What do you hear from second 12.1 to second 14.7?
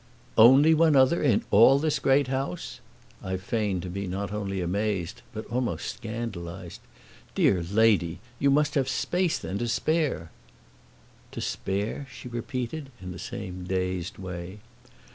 she repeated, in the same dazed way.